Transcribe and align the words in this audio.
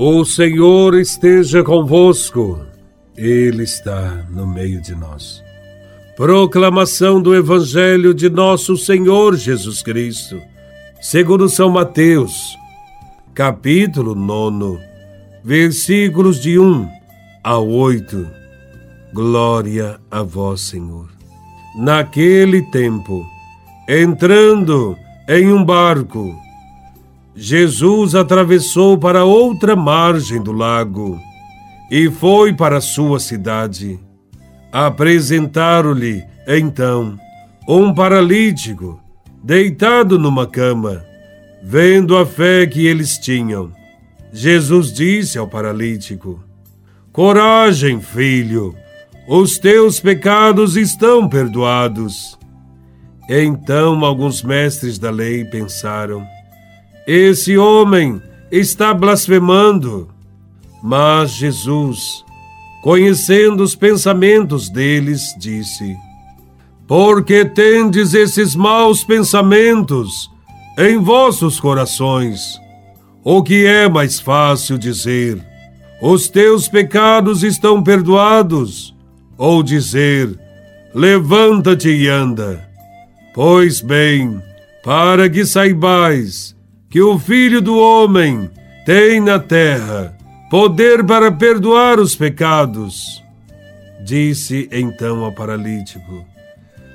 O 0.00 0.24
Senhor 0.24 0.94
esteja 0.94 1.64
convosco, 1.64 2.64
Ele 3.16 3.64
está 3.64 4.24
no 4.30 4.46
meio 4.46 4.80
de 4.80 4.94
nós. 4.94 5.42
Proclamação 6.16 7.20
do 7.20 7.34
Evangelho 7.34 8.14
de 8.14 8.30
Nosso 8.30 8.76
Senhor 8.76 9.34
Jesus 9.34 9.82
Cristo, 9.82 10.40
segundo 11.00 11.48
São 11.48 11.68
Mateus, 11.68 12.56
capítulo 13.34 14.14
9, 14.14 14.78
versículos 15.42 16.40
de 16.40 16.60
1 16.60 16.88
a 17.42 17.58
8. 17.58 18.24
Glória 19.12 19.98
a 20.08 20.22
Vós, 20.22 20.60
Senhor. 20.60 21.08
Naquele 21.76 22.62
tempo, 22.70 23.26
entrando 23.88 24.96
em 25.28 25.52
um 25.52 25.64
barco, 25.64 26.40
Jesus 27.40 28.16
atravessou 28.16 28.98
para 28.98 29.24
outra 29.24 29.76
margem 29.76 30.42
do 30.42 30.50
lago 30.50 31.16
e 31.88 32.10
foi 32.10 32.52
para 32.52 32.80
sua 32.80 33.20
cidade. 33.20 33.96
Apresentaram-lhe, 34.72 36.24
então, 36.48 37.16
um 37.68 37.94
paralítico 37.94 39.00
deitado 39.40 40.18
numa 40.18 40.48
cama. 40.48 41.04
Vendo 41.62 42.16
a 42.16 42.26
fé 42.26 42.66
que 42.66 42.84
eles 42.84 43.18
tinham, 43.18 43.70
Jesus 44.32 44.92
disse 44.92 45.38
ao 45.38 45.46
paralítico: 45.46 46.42
Coragem, 47.12 48.00
filho, 48.00 48.74
os 49.28 49.60
teus 49.60 50.00
pecados 50.00 50.76
estão 50.76 51.28
perdoados. 51.28 52.36
Então 53.30 54.04
alguns 54.04 54.42
mestres 54.42 54.98
da 54.98 55.10
lei 55.10 55.44
pensaram: 55.44 56.26
esse 57.10 57.56
homem 57.56 58.20
está 58.52 58.92
blasfemando. 58.92 60.10
Mas 60.82 61.30
Jesus, 61.30 62.22
conhecendo 62.82 63.62
os 63.62 63.74
pensamentos 63.74 64.68
deles, 64.68 65.34
disse: 65.38 65.96
Porque 66.86 67.46
tendes 67.46 68.12
esses 68.12 68.54
maus 68.54 69.04
pensamentos 69.04 70.30
em 70.76 70.98
vossos 70.98 71.58
corações? 71.58 72.60
O 73.24 73.42
que 73.42 73.64
é 73.64 73.88
mais 73.88 74.20
fácil 74.20 74.76
dizer: 74.76 75.42
Os 76.02 76.28
teus 76.28 76.68
pecados 76.68 77.42
estão 77.42 77.82
perdoados? 77.82 78.94
Ou 79.38 79.62
dizer: 79.62 80.38
Levanta-te 80.94 81.88
e 81.88 82.06
anda? 82.06 82.68
Pois 83.32 83.80
bem, 83.80 84.42
para 84.84 85.30
que 85.30 85.46
saibais 85.46 86.57
que 86.90 87.02
o 87.02 87.18
Filho 87.18 87.60
do 87.60 87.78
Homem 87.78 88.50
tem 88.86 89.20
na 89.20 89.38
terra 89.38 90.16
poder 90.50 91.04
para 91.04 91.30
perdoar 91.30 92.00
os 92.00 92.16
pecados. 92.16 93.22
Disse 94.02 94.68
então 94.72 95.24
ao 95.24 95.32
paralítico: 95.32 96.24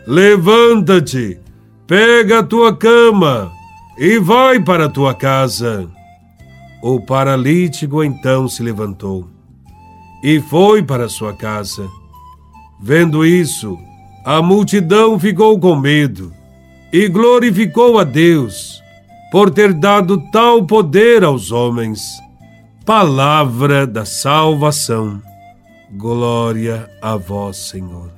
Levanta-te, 0.07 1.39
pega 1.85 2.39
a 2.39 2.43
tua 2.43 2.75
cama 2.75 3.51
e 3.97 4.17
vai 4.19 4.59
para 4.59 4.85
a 4.85 4.89
tua 4.89 5.13
casa. 5.13 5.87
O 6.81 6.99
paralítico 6.99 8.03
então 8.03 8.47
se 8.47 8.63
levantou 8.63 9.29
e 10.23 10.41
foi 10.41 10.81
para 10.81 11.07
sua 11.07 11.33
casa. 11.33 11.87
Vendo 12.81 13.25
isso, 13.25 13.77
a 14.25 14.41
multidão 14.41 15.19
ficou 15.19 15.57
com 15.59 15.75
medo 15.75 16.33
e 16.91 17.07
glorificou 17.07 17.99
a 17.99 18.03
Deus 18.03 18.82
por 19.33 19.49
ter 19.49 19.73
dado 19.73 20.19
tal 20.29 20.63
poder 20.63 21.23
aos 21.23 21.51
homens. 21.51 22.21
Palavra 22.85 23.87
da 23.87 24.05
salvação. 24.05 25.19
Glória 25.97 26.87
a 27.01 27.17
vós, 27.17 27.57
Senhor. 27.57 28.11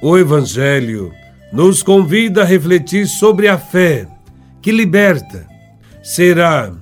O 0.00 0.16
Evangelho 0.16 1.12
nos 1.52 1.82
convida 1.82 2.40
a 2.40 2.46
refletir 2.46 3.06
sobre 3.06 3.48
a 3.48 3.58
fé 3.58 4.08
que 4.62 4.72
liberta. 4.72 5.46
Será 6.02 6.72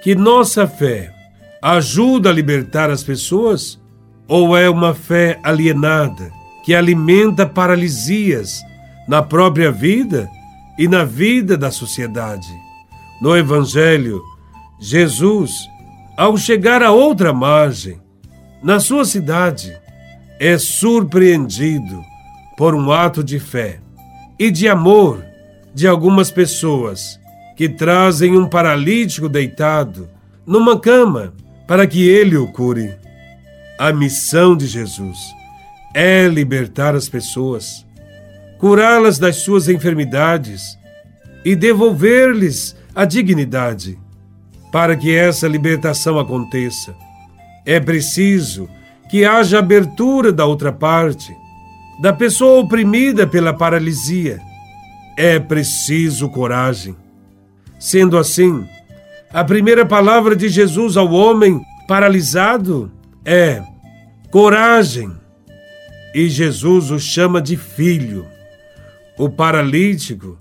que 0.00 0.14
nossa 0.14 0.68
fé 0.68 1.12
ajuda 1.60 2.30
a 2.30 2.32
libertar 2.32 2.88
as 2.88 3.02
pessoas? 3.02 3.80
Ou 4.28 4.56
é 4.56 4.70
uma 4.70 4.94
fé 4.94 5.40
alienada 5.42 6.30
que 6.64 6.72
alimenta 6.72 7.44
paralisias 7.46 8.60
na 9.08 9.24
própria 9.24 9.72
vida 9.72 10.30
e 10.78 10.88
na 10.88 11.04
vida 11.04 11.56
da 11.56 11.70
sociedade. 11.70 12.52
No 13.20 13.36
Evangelho, 13.36 14.22
Jesus, 14.78 15.68
ao 16.16 16.36
chegar 16.36 16.82
a 16.82 16.90
outra 16.90 17.32
margem, 17.32 18.00
na 18.62 18.80
sua 18.80 19.04
cidade, 19.04 19.76
é 20.38 20.56
surpreendido 20.58 22.02
por 22.56 22.74
um 22.74 22.90
ato 22.90 23.22
de 23.22 23.38
fé 23.38 23.80
e 24.38 24.50
de 24.50 24.68
amor 24.68 25.24
de 25.74 25.86
algumas 25.86 26.30
pessoas 26.30 27.20
que 27.56 27.68
trazem 27.68 28.38
um 28.38 28.48
paralítico 28.48 29.28
deitado 29.28 30.08
numa 30.46 30.80
cama 30.80 31.34
para 31.66 31.86
que 31.86 32.08
ele 32.08 32.36
o 32.36 32.48
cure. 32.48 32.94
A 33.78 33.92
missão 33.92 34.56
de 34.56 34.66
Jesus 34.66 35.18
é 35.94 36.26
libertar 36.26 36.94
as 36.94 37.08
pessoas 37.08 37.86
curá-las 38.60 39.18
das 39.18 39.36
suas 39.36 39.68
enfermidades 39.68 40.78
e 41.44 41.56
devolver-lhes 41.56 42.76
a 42.94 43.04
dignidade. 43.04 43.98
Para 44.70 44.96
que 44.96 45.12
essa 45.12 45.48
libertação 45.48 46.18
aconteça, 46.18 46.94
é 47.66 47.80
preciso 47.80 48.68
que 49.10 49.24
haja 49.24 49.58
abertura 49.58 50.32
da 50.32 50.46
outra 50.46 50.70
parte, 50.70 51.34
da 52.00 52.12
pessoa 52.12 52.60
oprimida 52.60 53.26
pela 53.26 53.52
paralisia. 53.52 54.38
É 55.16 55.40
preciso 55.40 56.28
coragem. 56.28 56.94
Sendo 57.80 58.16
assim, 58.16 58.64
a 59.32 59.42
primeira 59.42 59.84
palavra 59.84 60.36
de 60.36 60.48
Jesus 60.48 60.96
ao 60.96 61.10
homem 61.10 61.60
paralisado 61.88 62.92
é 63.24 63.62
coragem. 64.30 65.10
E 66.14 66.28
Jesus 66.28 66.90
o 66.90 66.98
chama 67.00 67.42
de 67.42 67.56
filho. 67.56 68.26
O 69.18 69.28
paralítico 69.28 70.38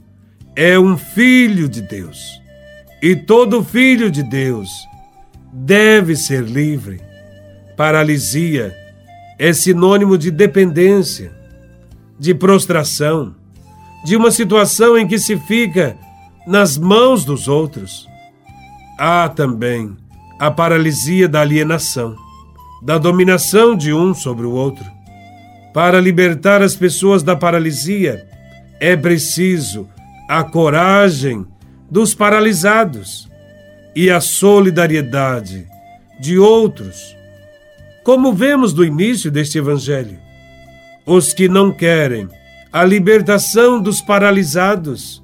é 0.56 0.80
um 0.80 0.98
filho 0.98 1.68
de 1.68 1.82
Deus. 1.82 2.20
E 3.02 3.16
todo 3.16 3.64
filho 3.64 4.12
de 4.12 4.24
Deus 4.24 4.70
deve 5.54 6.16
ser 6.16 6.44
livre. 6.44 7.02
Paralisia 7.78 8.76
é 9.38 9.54
sinônimo 9.54 10.18
de 10.18 10.30
dependência, 10.30 11.32
de 12.20 12.36
prostração, 12.36 13.36
de 14.04 14.16
uma 14.16 14.32
situação 14.32 14.98
em 14.98 15.08
que 15.08 15.18
se 15.18 15.38
fica 15.38 15.98
nas 16.46 16.78
mãos 16.78 17.24
dos 17.24 17.48
outros. 17.48 18.06
Há 18.98 19.30
também 19.30 19.96
a 20.40 20.52
paralisia 20.52 21.28
da 21.28 21.42
alienação, 21.42 22.16
da 22.82 22.98
dominação 22.98 23.76
de 23.76 23.94
um 23.94 24.14
sobre 24.14 24.46
o 24.46 24.52
outro. 24.52 24.86
Para 25.74 26.02
libertar 26.02 26.62
as 26.62 26.76
pessoas 26.76 27.24
da 27.24 27.36
paralisia, 27.36 28.29
é 28.80 28.96
preciso 28.96 29.88
a 30.28 30.44
coragem 30.44 31.46
dos 31.90 32.14
paralisados 32.14 33.30
e 33.96 34.10
a 34.10 34.22
solidariedade 34.22 35.68
de 36.20 36.38
outros. 36.38 37.16
Como 38.04 38.34
vemos 38.34 38.74
no 38.74 38.84
início 38.84 39.32
deste 39.32 39.58
Evangelho, 39.58 40.20
os 41.06 41.34
que 41.34 41.50
não 41.50 41.72
querem 41.72 42.28
a 42.72 42.84
libertação 42.84 43.82
dos 43.82 44.00
paralisados 44.00 45.24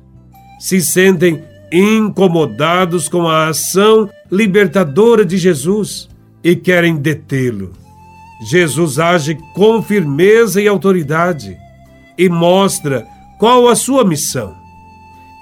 se 0.60 0.82
sentem 0.82 1.44
incomodados 1.72 3.08
com 3.08 3.28
a 3.28 3.50
ação 3.50 4.10
libertadora 4.32 5.24
de 5.24 5.38
Jesus 5.38 6.10
e 6.44 6.56
querem 6.56 6.96
detê-lo. 6.96 7.74
Jesus 8.50 9.00
age 9.00 9.38
com 9.54 9.82
firmeza 9.82 10.62
e 10.62 10.68
autoridade 10.68 11.58
e 12.18 12.28
mostra 12.30 13.06
qual 13.38 13.68
a 13.68 13.76
sua 13.76 14.06
missão? 14.06 14.56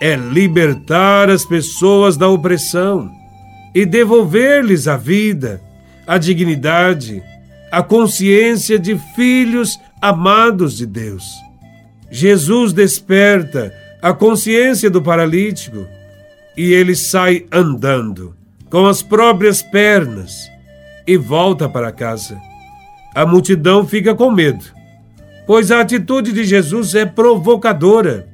É 0.02 0.16
libertar 0.16 1.30
as 1.30 1.46
pessoas 1.46 2.18
da 2.18 2.28
opressão 2.28 3.10
e 3.74 3.86
devolver-lhes 3.86 4.88
a 4.88 4.98
vida, 4.98 5.62
a 6.06 6.18
dignidade, 6.18 7.24
a 7.72 7.82
consciência 7.82 8.78
de 8.80 8.98
filhos 9.16 9.80
amados 10.02 10.76
de 10.76 10.86
Deus. 10.86 11.24
Jesus 12.12 12.74
desperta 12.74 13.74
a 14.02 14.12
consciência 14.12 14.90
do 14.90 15.02
paralítico 15.02 15.88
e 16.58 16.74
ele 16.74 16.96
sai 16.96 17.46
andando 17.52 18.36
com 18.70 18.86
as 18.86 19.02
próprias 19.02 19.62
pernas 19.62 20.32
e 21.08 21.16
volta 21.16 21.70
para 21.70 21.92
casa. 21.92 22.38
A 23.16 23.26
multidão 23.26 23.88
fica 23.88 24.16
com 24.16 24.32
medo 24.32 24.83
pois 25.46 25.72
a 25.72 25.82
atitude 25.82 26.32
de 26.32 26.44
Jesus 26.44 26.96
é 26.96 27.06
provocadora. 27.06 28.28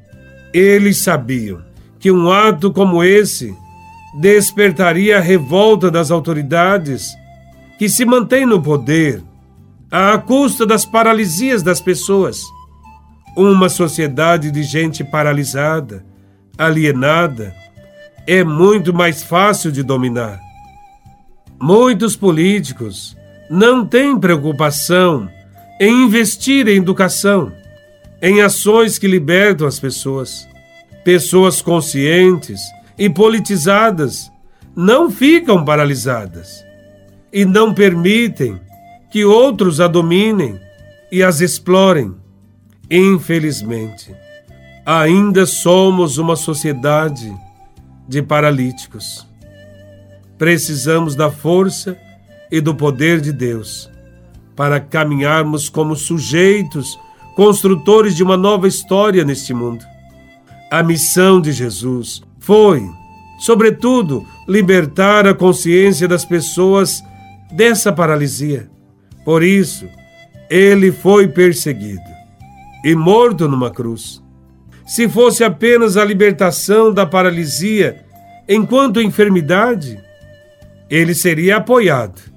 Eles 0.54 0.98
sabiam 0.98 1.62
que 2.00 2.12
um 2.12 2.32
ato 2.32 2.72
como 2.72 3.04
esse 3.04 3.56
despertaria 4.20 5.18
a 5.18 5.22
revolta 5.22 5.92
das 5.92 6.12
autoridades 6.12 7.08
que 7.78 7.88
se 7.88 8.06
mantêm 8.06 8.46
no 8.46 8.62
poder 8.62 9.22
à 9.92 10.18
custa 10.18 10.66
das 10.66 10.86
paralisias 10.86 11.64
das 11.64 11.82
pessoas. 11.82 12.44
Uma 13.36 13.70
sociedade 13.70 14.52
de 14.52 14.64
gente 14.64 15.04
paralisada, 15.04 16.04
alienada, 16.58 17.54
é 18.28 18.44
muito 18.44 18.94
mais 18.94 19.24
fácil 19.24 19.72
de 19.72 19.82
dominar. 19.82 20.40
Muitos 21.62 22.16
políticos 22.16 23.16
não 23.50 23.86
têm 23.86 24.18
preocupação 24.20 25.30
em 25.80 26.04
investir 26.04 26.68
em 26.68 26.76
educação, 26.76 27.54
em 28.22 28.42
ações 28.42 29.00
que 29.00 29.08
libertam 29.08 29.66
as 29.66 29.80
pessoas. 29.80 30.48
Pessoas 31.06 31.62
conscientes 31.62 32.60
e 32.98 33.10
politizadas 33.10 34.30
não 34.76 35.10
ficam 35.10 35.64
paralisadas 35.64 36.66
e 37.32 37.46
não 37.46 37.74
permitem 37.74 38.60
que 39.10 39.24
outros 39.24 39.80
a 39.80 39.88
dominem 39.88 40.60
e 41.10 41.24
as 41.24 41.40
explorem. 41.40 42.14
Infelizmente, 42.92 44.14
ainda 44.86 45.46
somos 45.46 46.18
uma 46.18 46.36
sociedade 46.36 47.34
de 48.08 48.22
paralíticos. 48.22 49.26
Precisamos 50.38 51.16
da 51.16 51.32
força 51.32 51.98
e 52.52 52.60
do 52.60 52.76
poder 52.76 53.22
de 53.22 53.32
Deus 53.32 53.90
para 54.60 54.82
caminharmos 54.82 55.70
como 55.70 55.96
sujeitos, 55.96 57.00
construtores 57.34 58.14
de 58.14 58.22
uma 58.22 58.36
nova 58.36 58.68
história 58.68 59.24
neste 59.24 59.54
mundo. 59.54 59.86
A 60.70 60.84
missão 60.84 61.40
de 61.40 61.54
Jesus 61.54 62.22
foi, 62.42 62.86
sobretudo, 63.40 64.28
libertar 64.46 65.26
a 65.26 65.34
consciência 65.34 66.10
das 66.10 66.26
pessoas 66.26 67.02
dessa 67.50 67.94
paralisia. 67.94 68.70
Por 69.24 69.44
isso, 69.44 69.88
ele 70.50 70.92
foi 70.92 71.30
perseguido 71.30 72.04
e 72.84 72.94
morto 72.94 73.48
numa 73.48 73.72
cruz. 73.72 74.22
Se 74.86 75.08
fosse 75.08 75.42
apenas 75.42 75.96
a 75.96 76.04
libertação 76.04 76.94
da 76.94 77.06
paralisia 77.06 78.04
enquanto 78.46 79.02
enfermidade, 79.02 79.98
ele 80.90 81.16
seria 81.16 81.56
apoiado 81.56 82.29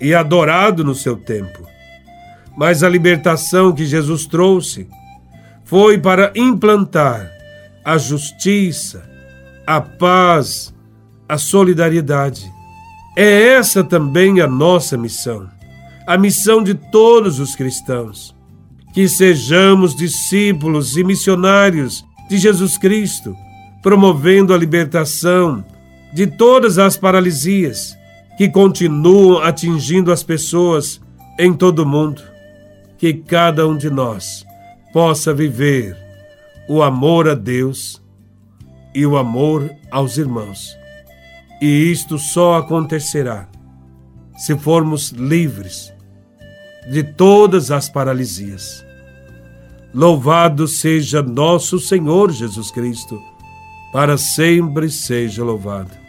e 0.00 0.14
adorado 0.14 0.82
no 0.82 0.94
seu 0.94 1.16
tempo. 1.16 1.68
Mas 2.56 2.82
a 2.82 2.88
libertação 2.88 3.72
que 3.72 3.84
Jesus 3.84 4.26
trouxe 4.26 4.88
foi 5.64 5.98
para 5.98 6.32
implantar 6.34 7.30
a 7.84 7.96
justiça, 7.96 9.08
a 9.66 9.80
paz, 9.80 10.74
a 11.28 11.38
solidariedade. 11.38 12.50
É 13.16 13.54
essa 13.54 13.84
também 13.84 14.40
a 14.40 14.46
nossa 14.46 14.96
missão, 14.96 15.48
a 16.06 16.18
missão 16.18 16.62
de 16.62 16.74
todos 16.74 17.38
os 17.38 17.54
cristãos. 17.54 18.34
Que 18.92 19.08
sejamos 19.08 19.94
discípulos 19.94 20.96
e 20.96 21.04
missionários 21.04 22.04
de 22.28 22.38
Jesus 22.38 22.76
Cristo, 22.76 23.36
promovendo 23.80 24.52
a 24.52 24.58
libertação 24.58 25.64
de 26.12 26.26
todas 26.26 26.76
as 26.76 26.96
paralisias 26.96 27.96
que 28.40 28.48
continuam 28.48 29.42
atingindo 29.42 30.10
as 30.10 30.22
pessoas 30.22 30.98
em 31.38 31.52
todo 31.52 31.80
o 31.80 31.86
mundo. 31.86 32.22
Que 32.96 33.12
cada 33.12 33.68
um 33.68 33.76
de 33.76 33.90
nós 33.90 34.46
possa 34.94 35.34
viver 35.34 35.94
o 36.66 36.82
amor 36.82 37.28
a 37.28 37.34
Deus 37.34 38.02
e 38.94 39.04
o 39.04 39.18
amor 39.18 39.70
aos 39.90 40.16
irmãos. 40.16 40.74
E 41.60 41.66
isto 41.66 42.16
só 42.16 42.56
acontecerá 42.56 43.46
se 44.38 44.56
formos 44.56 45.10
livres 45.10 45.92
de 46.90 47.02
todas 47.02 47.70
as 47.70 47.90
paralisias. 47.90 48.82
Louvado 49.92 50.66
seja 50.66 51.20
nosso 51.20 51.78
Senhor 51.78 52.30
Jesus 52.30 52.70
Cristo, 52.70 53.20
para 53.92 54.16
sempre 54.16 54.88
seja 54.88 55.44
louvado. 55.44 55.99